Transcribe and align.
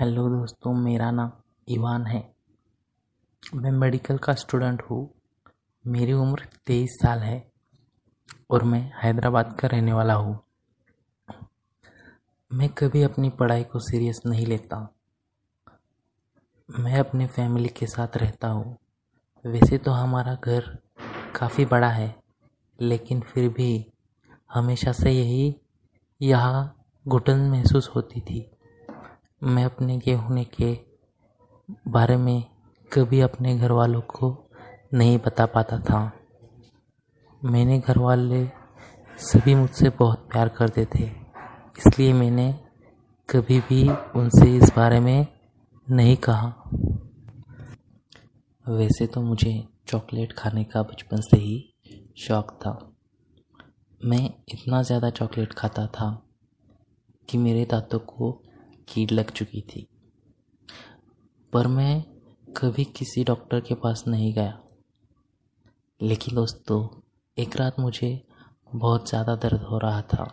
Hello 0.00 0.28
दोस्तों, 0.28 0.74
मेरा 0.74 1.10
नाम 1.10 1.30
इवान 1.68 2.06
है। 2.06 2.34
मैं 3.54 3.70
मेडिकल 3.70 4.18
का 4.18 4.32
स्टूडेंट 4.34 4.82
हूँ। 4.82 5.10
मेरी 5.86 6.12
उम्र 6.12 6.48
तेईस 6.66 6.98
साल 7.02 7.18
है 7.18 7.50
और 8.50 8.64
मैं 8.64 8.92
हैदराबाद 9.02 9.56
का 9.60 9.68
रहने 9.68 9.92
वाला 9.92 10.14
हूँ। 10.14 10.38
मैं 12.52 12.68
कभी 12.68 13.02
अपनी 13.02 13.30
पढ़ाई 13.30 13.64
को 13.64 13.78
सीरियस 13.78 14.20
नहीं 14.26 14.46
लेता। 14.46 14.94
मैं 16.80 16.98
अपने 16.98 17.26
फैमिली 17.26 17.68
के 17.68 17.86
साथ 17.86 18.16
रहता 18.16 18.48
हूँ। 18.48 18.76
वैसे 19.46 19.78
तो 19.78 19.90
हमारा 19.90 20.34
घर 20.34 20.78
काफ़ी 21.36 21.64
बड़ा 21.64 21.90
है, 21.90 22.14
लेकिन 22.80 23.20
फिर 23.20 23.48
भी 23.48 23.86
हमेशा 24.54 24.92
से 24.92 25.10
यही 25.10 25.56
यहाँ 26.22 26.84
घुटन 27.08 27.50
महसूस 27.50 27.88
होती 27.88 28.20
थी। 28.20 28.50
मैं 29.42 29.64
अपने 29.64 29.98
के 29.98 30.12
होने 30.14 30.44
के 30.52 30.72
बारे 31.88 32.16
में 32.16 32.42
कभी 32.90 33.20
अपने 33.20 33.56
घर 33.58 33.72
वालों 33.72 34.00
को 34.10 34.30
नहीं 34.94 35.18
बता 35.18 35.46
पाता 35.46 35.78
था। 35.80 36.00
मैंने 37.42 37.78
घर 37.78 37.98
वाले 37.98 38.44
सभी 39.20 39.54
मुझसे 39.54 39.90
बहुत 39.90 40.26
प्यार 40.32 40.48
करते 40.48 40.84
थे, 40.94 41.04
इसलिए 41.04 42.12
मैंने 42.12 42.52
कभी 43.28 43.58
भी 43.60 43.88
उनसे 44.16 44.54
इस 44.56 44.72
बारे 44.76 45.00
में 45.00 45.26
नहीं 45.86 46.16
कहा। 46.28 46.52
वैसे 48.64 49.06
तो 49.06 49.22
मुझे 49.22 49.52
चॉकलेट 49.88 50.32
खाने 50.32 50.64
का 50.64 50.82
बचपन 50.82 51.20
से 51.20 51.36
ही 51.36 51.58
शौक 52.18 52.50
था। 52.62 52.78
मैं 54.00 54.24
इतना 54.48 54.82
ज़्यादा 54.82 55.10
चॉकलेट 55.10 55.52
खाता 55.52 55.86
था 55.88 56.10
कि 57.28 57.38
मेरे 57.38 57.64
दांतों 57.64 57.98
को 58.00 58.32
कीड़ 58.88 59.10
लग 59.10 59.30
चुकी 59.30 59.60
थी। 59.68 59.86
पर 61.52 61.66
मैं 61.68 62.02
कभी 62.56 62.84
किसी 62.96 63.24
डॉक्टर 63.24 63.60
के 63.60 63.74
पास 63.74 64.04
नहीं 64.08 64.32
गया। 64.34 64.58
लेकिन 66.00 66.34
दोस्तों, 66.34 66.86
एक 67.36 67.56
रात 67.56 67.80
मुझे 67.80 68.10
बहुत 68.70 69.08
ज़्यादा 69.08 69.34
दर्द 69.36 69.62
हो 69.62 69.78
रहा 69.78 70.00
था। 70.04 70.24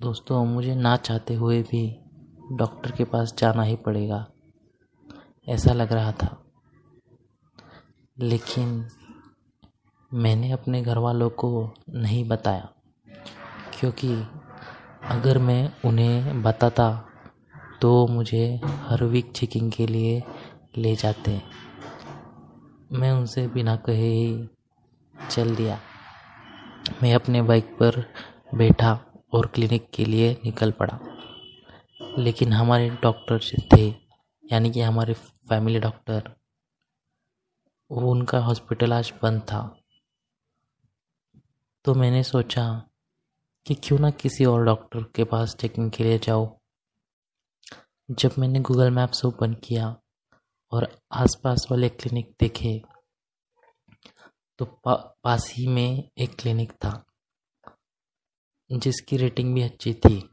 दोस्तों, 0.00 0.44
मुझे 0.46 0.74
ना 0.74 0.96
चाहते 0.96 1.34
हुए 1.34 1.62
भी 1.62 1.86
डॉक्टर 2.52 2.90
के 2.90 3.04
पास 3.04 3.34
जाना 3.38 3.62
ही 3.62 3.76
पड़ेगा, 3.76 4.26
ऐसा 5.46 5.72
लग 5.72 5.92
रहा 5.92 6.12
था। 6.12 6.36
लेकिन 8.16 8.86
मैंने 10.12 10.50
अपने 10.52 10.82
घर 10.82 10.98
वालों 10.98 11.28
को 11.30 11.50
नहीं 11.90 12.24
बताया, 12.28 12.68
क्योंकि 13.74 14.08
अगर 15.08 15.38
मैं 15.38 15.72
उन्हें 15.84 16.42
बताता 16.42 17.08
तो 17.82 18.06
मुझे 18.06 18.60
हर 18.64 19.04
वीक 19.04 19.32
चेकिंग 19.32 19.72
के 19.72 19.86
लिए 19.86 20.22
ले 20.76 20.96
जाते। 20.96 21.42
मैं 22.92 23.12
उनसे 23.12 23.48
बिना 23.48 23.76
कहे 23.76 24.08
ही 24.08 24.48
चल 25.30 25.56
दिया। 25.56 25.80
मैं 27.02 27.14
अपने 27.14 27.42
बाइक 27.42 27.64
पर 27.64 28.12
बैठा 28.54 29.04
और 29.32 29.46
क्लिनिक 29.46 29.90
के 29.90 30.04
लिए 30.04 30.40
निकल 30.44 30.70
पड़ा। 30.70 30.98
लेकिन 32.18 32.52
हमारे 32.52 32.90
डॉक्टर 32.90 33.40
थे, 33.76 33.88
यानी 34.52 34.70
कि 34.70 34.80
हमारे 34.80 35.12
फैमिली 35.14 35.80
डॉक्टर 35.80 36.36
वो 37.90 38.10
उनका 38.10 38.38
हॉस्पिटल 38.38 38.92
आज 38.92 39.12
बंद 39.22 39.40
था। 39.40 39.80
तो 41.84 41.94
मैंने 41.94 42.22
सोचा 42.22 42.87
कि 43.66 43.74
क्यों 43.74 43.98
ना 43.98 44.10
किसी 44.10 44.44
और 44.44 44.64
डॉक्टर 44.64 45.02
के 45.16 45.24
पास 45.24 45.54
चेकिंग 45.56 45.90
के 45.90 46.04
लिए 46.04 46.18
जाओ। 46.18 46.46
जब 48.10 48.34
मैंने 48.38 48.60
गूगल 48.60 48.90
मैप्स 48.90 49.24
ओपन 49.24 49.54
किया 49.54 49.96
और 50.72 50.88
आसपास 51.12 51.66
वाले 51.70 51.88
क्लिनिक 51.88 52.34
देखे 52.40 52.80
तो 54.58 54.64
पा, 54.64 54.94
पास 54.94 55.52
ही 55.52 55.66
में 55.66 56.08
एक 56.18 56.34
क्लिनिक 56.40 56.72
था 56.72 57.04
जिसकी 58.70 59.16
रेटिंग 59.16 59.54
भी 59.54 59.62
अच्छी 59.62 59.94
थी। 59.94 60.28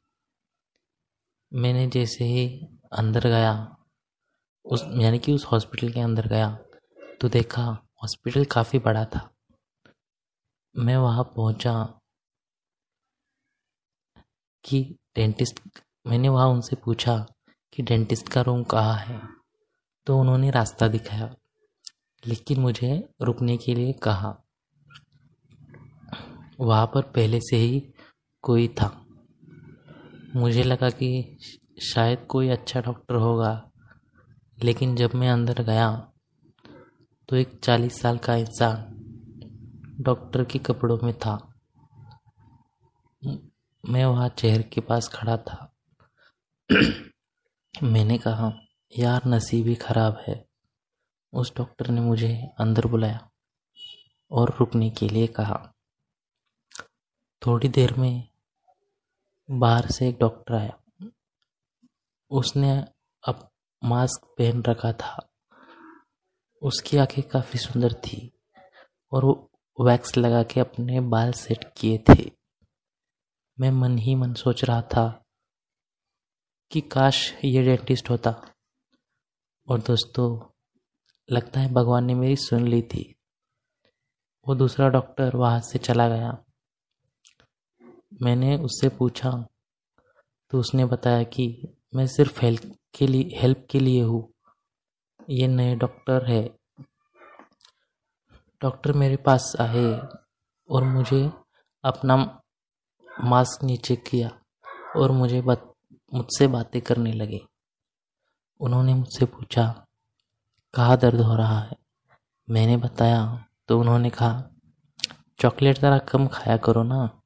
मैंने 1.52 1.88
जैसे 1.88 2.26
ही 2.26 2.48
अंदर 2.94 3.28
गया 3.28 3.54
उस 4.66 4.86
यानी 4.98 5.20
कि 5.20 5.34
उस 5.34 5.46
हॉस्पिटल 5.46 5.92
के 5.92 6.00
अंदर 6.00 6.28
गया 6.28 6.50
तो 7.22 7.30
देखा 7.30 7.64
हॉस्पिटल 8.04 8.46
काफ़ी 8.46 8.80
बड़ा 8.80 9.06
था। 9.06 9.30
मैं 10.76 10.98
वहाँ 10.98 11.24
पहुँचा 11.36 11.95
कि 14.66 14.82
डेंटिस्ट, 15.16 15.60
मैंने 16.08 16.30
वहाँ 16.30 16.48
उनसे 16.48 16.76
पूछा 16.76 17.18
कि 17.74 17.84
डेंटिस्ट 17.84 18.30
का 18.30 18.42
रूम 18.42 18.64
कहाँ 18.64 18.98
है? 18.98 19.20
तो 20.08 20.20
उन्होंने 20.20 20.50
रास्ता 20.52 20.88
दिखाया, 20.88 21.36
लेकिन 22.24 22.60
मुझे 22.60 22.98
रुकने 23.22 23.58
के 23.58 23.76
लिए 23.76 23.94
कहा। 23.94 24.36
वहाँ 26.60 26.86
पर 26.86 27.02
पहले 27.16 27.40
से 27.40 27.58
ही 27.58 27.80
कोई 28.44 28.68
था। 28.68 28.90
मुझे 30.36 30.64
लगा 30.64 30.90
कि 30.90 31.38
शायद 31.84 32.26
कोई 32.30 32.50
अच्छा 32.50 32.82
डॉक्टर 32.82 33.16
होगा, 33.16 33.72
लेकिन 34.58 34.96
जब 34.96 35.16
मैं 35.16 35.30
अंदर 35.30 35.62
गया 35.64 35.90
तो 37.30 37.36
एक 37.36 37.60
चालीस 37.64 38.00
साल 38.02 38.18
का 38.18 38.36
इंसान 38.36 38.94
डॉक्टर 40.00 40.44
के 40.44 40.60
कपड़ों 40.60 40.98
में 41.04 41.14
था। 41.14 41.36
मैं 43.90 44.06
वहाँ 44.06 44.30
चेहर 44.30 44.62
के 44.62 44.82
पास 44.82 45.08
खड़ा 45.08 45.38
था। 45.38 45.76
मैंने 47.84 48.18
कहा, 48.18 48.52
यार, 48.98 49.22
नसीब 49.28 49.68
ही 49.68 49.76
ख़राब 49.76 50.24
है। 50.28 50.48
उस 51.34 51.54
डॉक्टर 51.58 51.88
ने 51.88 52.02
मुझे 52.02 52.50
अंदर 52.60 52.86
बुलाया 52.86 53.32
और 54.32 54.58
रुकने 54.60 54.90
के 54.90 55.10
लिए 55.10 55.28
कहा। 55.28 55.74
थोड़ी 57.46 57.68
देर 57.68 57.94
में 57.94 58.30
बाहर 59.52 59.92
से 59.92 60.10
एक 60.10 60.18
डॉक्टर 60.20 60.54
आया। 60.54 61.10
उसने 62.30 62.86
अब 63.28 63.50
मास्क 63.84 64.26
पहन 64.38 64.64
रखा 64.64 64.94
था। 64.94 65.30
उसकी 66.62 66.98
आँखें 66.98 67.24
काफ़ी 67.24 67.60
सुंदर 67.60 67.94
थी 67.94 68.32
और 69.12 69.26
वो 69.26 69.52
वैक्स 69.82 70.18
लगा 70.18 70.44
के 70.44 70.60
अपने 70.60 71.00
बाल 71.00 71.32
सेट 71.32 71.74
किए 71.78 71.98
थे। 71.98 72.45
मैं 73.60 73.72
मन 73.72 73.98
ही 73.98 74.16
मन 74.16 74.34
सोच 74.34 74.64
रहा 74.64 74.82
था 74.82 75.26
कि 76.72 76.82
काश 76.82 77.34
ये 77.46 77.64
डेंटिस्ट 77.64 78.10
होता। 78.10 78.54
और 79.68 79.80
दोस्तों, 79.80 80.54
लगता 81.32 81.60
है 81.60 81.74
भगवान 81.74 82.06
ने 82.06 82.14
मेरी 82.14 82.36
सुन 82.36 82.68
ली 82.68 82.82
थी। 82.82 83.16
वो 84.48 84.56
दूसरा 84.56 84.90
डॉक्टर 84.90 85.36
वहाँ 85.36 85.60
से 85.60 85.80
चला 85.80 86.10
गया। 86.10 86.44
मैंने 88.22 88.58
उससे 88.58 88.90
पूछा 88.90 89.48
तो 90.50 90.60
उसने 90.60 90.86
बताया 90.86 91.24
कि 91.24 91.68
मैं 91.96 92.08
सिर्फ़ 92.08 92.42
हेल्प 92.42 92.78
के 92.96 93.08
लिए, 93.08 93.30
हेल्प 93.36 93.68
के 93.72 93.80
लिए 93.80 94.02
हूँ। 94.02 94.34
ये 95.30 95.48
नए 95.48 95.76
डॉक्टर 95.76 96.26
है। 96.26 96.60
डॉक्टर 98.62 98.94
मेरे 98.94 99.16
पास 99.16 99.56
आए 99.60 100.08
और 100.70 100.84
मुझे 100.84 101.32
अपना 101.84 102.42
मास्क 103.24 103.64
नीचे 103.64 103.96
किया 103.96 104.40
और 104.96 105.12
मुझे 105.12 105.42
बत, 105.42 105.74
मुझसे 106.14 106.48
बातें 106.48 106.82
करने 106.82 107.12
लगे। 107.14 107.40
उन्होंने 108.60 108.94
मुझसे 108.94 109.26
पूछा, 109.26 109.86
कहाँ 110.74 110.98
दर्द 110.98 111.22
हो 111.22 111.36
रहा 111.36 111.60
है? 111.60 111.78
मैंने 112.50 112.78
बताया 112.78 113.46
तो 113.68 113.80
उन्होंने 113.80 114.10
कहा, 114.10 114.44
चॉकलेट 115.40 115.78
ज़रा 115.78 115.98
कम 115.98 116.28
खाया 116.28 116.58
करो 116.58 116.84
ना। 116.84 117.22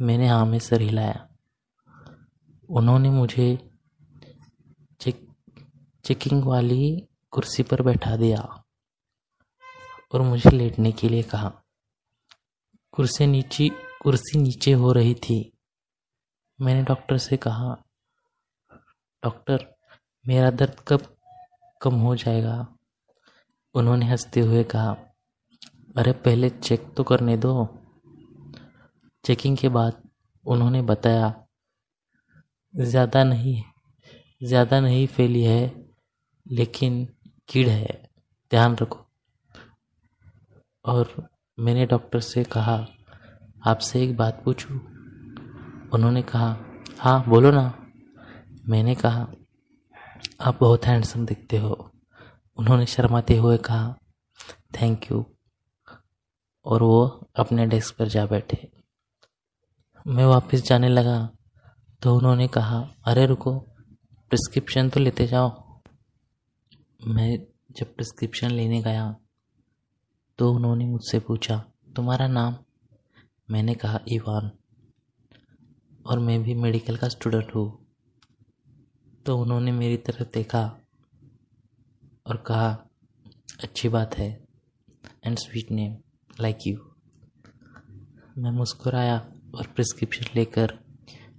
मैंने 0.00 0.28
हाँ 0.28 0.46
में 0.46 0.58
सर 0.58 0.80
हिलाया। 0.80 1.28
उन्होंने 2.70 3.10
मुझे 3.10 3.70
चेक, 5.00 5.28
चेकिंग 6.04 6.44
वाली 6.44 7.08
कुर्सी 7.30 7.62
पर 7.62 7.82
बैठा 7.82 8.16
दिया 8.16 8.64
और 10.14 10.20
मुझे 10.20 10.50
लेटने 10.50 10.92
के 10.92 11.08
लिए 11.08 11.22
कहा। 11.22 11.52
कुर्सी 12.92 13.26
नीचे 13.26 13.85
कुर्सी 14.06 14.38
नीचे 14.38 14.72
हो 14.72 14.92
रही 14.92 15.14
थी। 15.14 15.52
मैंने 16.60 16.82
डॉक्टर 16.82 17.18
से 17.18 17.36
कहा, 17.36 17.84
डॉक्टर, 19.24 19.76
मेरा 20.28 20.50
दर्द 20.50 20.80
कब 20.88 21.16
कम 21.82 21.94
हो 21.94 22.16
जाएगा? 22.16 22.76
उन्होंने 23.74 24.06
हँसते 24.06 24.40
हुए 24.40 24.64
कहा, 24.64 24.96
अरे, 25.96 26.12
पहले 26.12 26.50
चेक 26.50 26.94
तो 26.96 27.04
करने 27.04 27.36
दो। 27.36 27.78
चेकिंग 29.24 29.56
के 29.56 29.68
बाद 29.68 30.08
उन्होंने 30.44 30.82
बताया, 30.82 31.46
ज़्यादा 32.76 33.24
नहीं 33.24 33.62
ज़्यादा 34.42 34.80
नहीं 34.80 35.06
फैली 35.06 35.42
है, 35.42 35.88
लेकिन 36.48 37.14
कीड़ 37.48 37.68
है, 37.68 38.10
ध्यान 38.50 38.76
रखो। 38.76 39.06
और 40.84 41.28
मैंने 41.58 41.86
डॉक्टर 41.86 42.20
से 42.20 42.44
कहा 42.44 42.86
आपसे 43.66 44.02
एक 44.02 44.16
बात 44.16 44.42
पूछूँ? 44.44 44.76
उन्होंने 45.88 46.22
कहा 46.22 46.56
हाँ 46.98 47.24
बोलो 47.28 47.50
ना। 47.50 47.86
मैंने 48.68 48.94
कहा, 48.94 49.28
आप 50.40 50.60
बहुत 50.60 50.84
हैंडसम 50.84 51.26
दिखते 51.26 51.56
हो। 51.58 51.90
उन्होंने 52.56 52.86
शर्माते 52.86 53.36
हुए 53.36 53.56
कहा, 53.56 53.96
थैंक 54.80 55.12
यू। 55.12 55.26
और 56.64 56.82
वो 56.82 57.28
अपने 57.36 57.66
डेस्क 57.66 57.96
पर 57.98 58.08
जा 58.08 58.26
बैठे। 58.26 58.72
मैं 60.06 60.24
वापस 60.24 60.62
जाने 60.62 60.88
लगा 60.88 61.30
तो 62.02 62.16
उन्होंने 62.16 62.48
कहा, 62.48 62.88
अरे, 63.04 63.26
रुको, 63.26 63.58
प्रिस्क्रिप्शन 64.30 64.88
तो 64.88 65.00
लेते 65.00 65.26
जाओ। 65.26 65.80
मैं 67.06 67.38
जब 67.70 67.94
प्रिस्क्रिप्शन 67.94 68.50
लेने 68.50 68.82
गया 68.82 69.16
तो 70.38 70.52
उन्होंने 70.52 70.86
मुझसे 70.86 71.18
पूछा, 71.18 71.64
तुम्हारा 71.96 72.26
नाम? 72.26 72.56
मैंने 73.48 73.74
कहा 73.74 74.00
इवान 74.08 74.50
और 76.06 76.18
मैं 76.18 76.42
भी 76.42 76.54
मेडिकल 76.54 76.96
का 76.96 77.08
स्टूडेंट 77.08 77.54
हूँ। 77.54 77.66
तो 79.26 79.36
उन्होंने 79.38 79.72
मेरी 79.72 79.96
तरफ़ 79.96 80.28
देखा 80.34 80.62
और 82.26 82.36
कहा, 82.46 82.70
अच्छी 83.62 83.88
बात 83.88 84.16
है 84.18 84.28
and 85.24 85.38
sweet 85.38 85.70
name 85.70 85.96
like 86.40 86.66
you 86.66 86.78
मैं 88.38 88.50
मुस्कुराया 88.50 89.16
और 89.54 89.66
प्रिस्क्रिप्शन 89.66 90.26
लेकर 90.34 90.78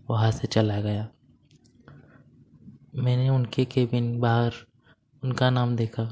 वहाँ 0.09 0.31
से 0.31 0.47
चला 0.47 0.79
गया। 0.81 1.07
मैंने 2.95 3.29
उनके 3.29 3.65
केबिन 3.65 4.19
बाहर 4.19 4.53
उनका 5.23 5.49
नाम 5.49 5.75
देखा 5.75 6.03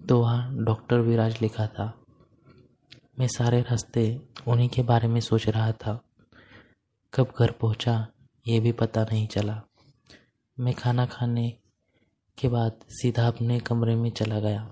तो 0.00 0.20
वहाँ 0.20 0.64
डॉक्टर 0.64 1.00
विराज 1.00 1.40
लिखा 1.42 1.66
था। 1.68 1.92
मैं 3.18 3.26
सारे 3.28 3.60
रास्ते 3.62 4.02
उन्हीं 4.48 4.68
के 4.68 4.82
बारे 4.82 5.08
में 5.08 5.20
सोच 5.20 5.48
रहा 5.48 5.72
था। 5.72 6.04
कब 7.14 7.34
घर 7.38 7.50
पहुँचा, 7.50 8.06
ये 8.48 8.60
भी 8.60 8.72
पता 8.72 9.02
नहीं 9.02 9.26
चला। 9.26 9.62
मैं 10.60 10.74
खाना 10.74 11.06
खाने 11.06 11.58
के 12.38 12.48
बाद 12.48 12.80
सीधा 12.88 13.28
अपने 13.28 13.60
कमरे 13.60 13.96
में 13.96 14.10
चला 14.10 14.40
गया। 14.40 14.70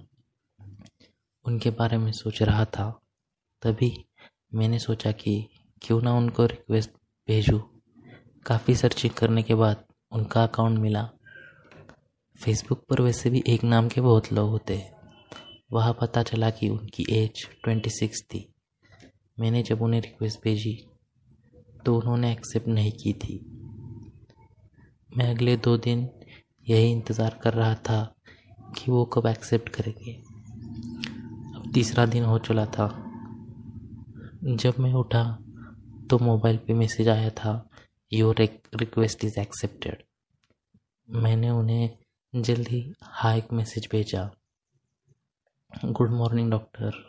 उनके 1.44 1.70
बारे 1.70 1.98
में 1.98 2.12
सोच 2.12 2.42
रहा 2.42 2.64
था। 2.64 3.00
तभी 3.62 4.04
मैंने 4.54 4.78
सोचा 4.78 5.12
कि 5.12 5.48
क्यों 5.82 6.02
ना 6.02 6.14
उनको 6.14 6.46
रिक्वेस्ट 6.46 6.90
भेजूँ। 7.28 7.80
काफ़ी 8.46 8.74
सर्चिंग 8.74 9.12
करने 9.12 9.42
के 9.42 9.54
बाद 9.54 9.84
उनका 10.12 10.42
अकाउंट 10.42 10.78
मिला। 10.78 11.10
फेसबुक 12.44 12.84
पर 12.90 13.00
वैसे 13.00 13.30
भी 13.30 13.42
एक 13.46 13.64
नाम 13.64 13.88
के 13.88 14.00
बहुत 14.00 14.32
लोग 14.32 14.50
होते। 14.50 14.76
हैं 14.76 14.94
वहाँ 15.72 15.98
पता 16.00 16.22
चला 16.22 16.50
कि 16.50 16.68
उनकी 16.68 17.06
एज 17.10 17.48
ट्वेंटी 17.64 17.90
सिक्स 17.90 18.22
थी। 18.22 18.53
मैंने 19.38 19.62
जब 19.62 19.82
उन्हें 19.82 20.00
रिक्वेस्ट 20.00 20.42
भेजी 20.44 20.72
तो 21.86 21.96
उन्होंने 21.98 22.32
एक्सेप्ट 22.32 22.68
नहीं 22.68 22.92
की 22.92 23.12
थी। 23.14 23.38
मैं 25.10 25.28
अगले 25.30 25.56
दो 25.56 25.76
दिन 25.78 26.08
यही 26.66 26.90
इंतज़ार 26.92 27.38
कर 27.42 27.54
रहा 27.54 27.74
था 27.88 28.02
कि 28.76 28.90
वो 28.90 29.04
कब 29.04 29.26
एक्सेप्ट 29.26 29.68
करेंगे। 29.68 30.12
अब 31.56 31.70
तीसरा 31.74 32.06
दिन 32.06 32.24
हो 32.24 32.38
चला 32.38 32.64
था। 32.68 32.88
जब 34.44 34.78
मैं 34.80 34.92
उठा 34.94 35.24
तो 36.10 36.18
मोबाइल 36.18 36.56
पे 36.56 36.74
मैसेज 36.74 37.08
आया 37.08 37.30
था 37.34 37.52
योर 38.12 38.40
रिक्वेस्ट 38.40 39.24
इज़ 39.24 39.38
एक्सेप्टेड 39.40 40.02
मैंने 41.08 41.50
उन्हें 41.50 41.90
जल्दी 42.34 42.82
हाई 43.02 43.42
मैसेज 43.52 43.88
भेजा। 43.92 44.30
गुड 45.72 46.10
मॉर्निंग 46.10 46.50
डॉक्टर 46.50 47.02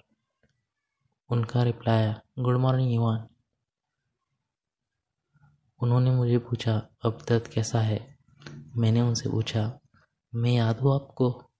उनका 1.30 1.64
रिप्लाई 1.64 1.98
आया 1.98 2.22
गुड 2.40 2.58
मॉर्निंग 2.58 2.94
युवान 2.94 3.28
उन्होंने 5.80 6.12
मुझे 6.12 6.38
पूछा, 6.38 6.90
अब 7.06 7.26
दर्द 7.30 7.48
कैसा 7.48 7.80
है? 7.80 8.18
मैंने 8.78 9.02
उनसे 9.02 9.30
पूछा, 9.30 9.80
मैं 10.36 10.52
याद 10.52 10.80
हूँ 10.80 10.96
आपको? 10.96 11.52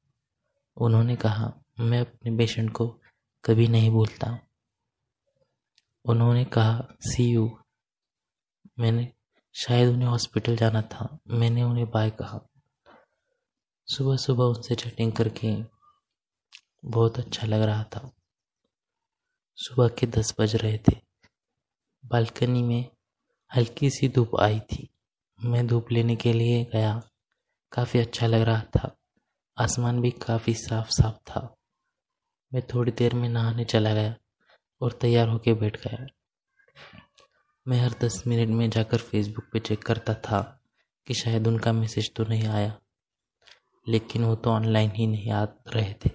उन्होंने 0.78 1.16
कहा, 1.16 1.54
मैं 1.80 2.02
अपने 2.02 2.38
पेशेंट 2.38 2.72
को 2.72 3.02
कभी 3.46 3.68
नहीं 3.68 3.92
भूलता। 3.92 4.40
उन्होंने 6.06 6.46
कहा 6.46 6.88
सी 7.02 7.32
यू 7.32 7.60
मैंने, 8.80 9.14
शायद 9.56 9.90
उन्हें 9.90 10.10
हॉस्पिटल 10.10 10.56
जाना 10.56 10.82
था। 10.82 11.18
मैंने 11.28 11.64
उन्हें 11.64 11.92
बाय 11.92 12.10
कहा। 12.10 12.40
सुबह 13.86 14.18
सुबह 14.18 14.44
उनसे 14.44 14.76
चैटिंग 14.76 15.14
करके 15.14 15.64
बहुत 16.86 17.18
अच्छा 17.18 17.48
लग 17.48 17.62
रहा 17.62 17.84
था। 17.84 18.12
सुबह 19.58 19.88
के 19.88 20.08
दस 20.08 20.36
बज 20.40 20.56
रहे 20.56 20.78
थे। 20.78 21.02
बालकनी 22.06 22.64
में 22.64 22.90
हल्की 23.56 23.90
सी 23.90 24.10
धूप 24.10 24.32
आई 24.40 24.60
थी। 24.60 24.90
मैं 25.44 25.68
धूप 25.68 25.92
लेने 25.92 26.16
के 26.16 26.34
लिए 26.34 26.64
गया। 26.64 27.02
काफ़ी 27.72 28.00
अच्छा 28.00 28.28
लग 28.28 28.42
रहा 28.42 28.62
था। 28.62 28.98
आसमान 29.58 30.02
भी 30.02 30.12
काफ़ी 30.12 30.54
साफ़ 30.54 30.90
साफ़ 30.90 31.16
था। 31.16 31.56
मैं 32.54 32.62
थोड़ी 32.62 32.92
देर 32.92 33.14
में 33.14 33.30
नहाने 33.30 33.66
चला 33.66 33.94
गया 33.94 34.16
और 34.82 34.92
तैयार 34.92 35.28
होकर 35.30 35.54
बैठ 35.54 35.88
गया। 35.88 36.08
मैं 37.68 37.82
हर 37.82 37.90
दस 37.90 38.24
मिनट 38.28 38.50
में 38.50 38.70
जाकर 38.70 38.98
फेसबुक 38.98 39.46
पे 39.54 39.60
चेक 39.60 39.84
करता 39.84 40.14
था 40.14 40.62
कि 41.08 41.14
शायद 41.14 41.48
उनका 41.48 41.74
मैसेज 41.74 42.14
तो 42.16 42.24
नहीं 42.24 42.48
आया। 42.48 42.80
लेकिन 43.88 44.24
वो 44.24 44.36
तो 44.36 44.50
ऑनलाइन 44.50 44.92
ही 44.92 45.08
नहीं 45.08 45.32
आ 45.32 45.44
रहे 45.44 45.94
थे। 45.94 46.10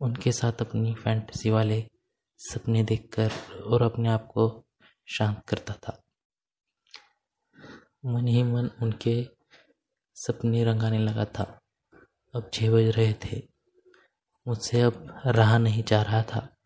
उनके 0.00 0.32
साथ 0.32 0.52
अपनी 0.60 0.94
फैंटेसी 0.94 1.50
वाले 1.50 1.88
सपने 2.38 2.82
देखकर 2.82 3.30
और 3.66 3.82
अपने 3.82 4.08
आप 4.08 4.26
को 4.26 4.64
शांत 5.06 5.42
करता 5.48 5.74
था। 5.74 6.02
मन 8.04 8.26
ही 8.26 8.42
मन 8.42 8.70
उनके 8.82 9.28
सपने 10.14 10.64
रंगाने 10.64 10.98
लगा 10.98 11.24
था। 11.24 11.60
अब 12.34 12.50
छः 12.54 12.70
बज 12.70 12.84
रहे 12.84 13.12
थे। 13.12 13.48
मुझसे 14.48 14.80
अब 14.80 15.22
रहा 15.26 15.58
नहीं 15.58 15.82
जा 15.82 16.02
रहा 16.02 16.22
था। 16.22 16.56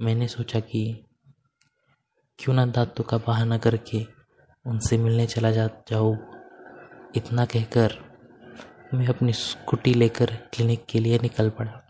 मैंने 0.00 0.28
सोचा 0.28 0.60
कि 0.60 1.04
क्यों 2.38 2.54
ना 2.54 2.66
दांतों 2.66 3.04
का 3.04 3.18
बहाना 3.18 3.58
करके 3.58 4.06
उनसे 4.66 4.98
मिलने 4.98 5.26
चला 5.26 5.50
जा, 5.50 5.66
जाऊँ। 5.66 6.16
इतना 7.16 7.44
कहकर 7.44 8.08
मैं 8.94 9.06
अपनी 9.06 9.32
स्कूटी 9.32 9.94
लेकर 9.94 10.36
क्लिनिक 10.36 10.86
के 10.86 10.98
लिए 10.98 11.18
निकल 11.18 11.50
पड़ा। 11.50 11.87